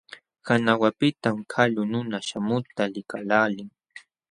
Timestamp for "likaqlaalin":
2.93-3.69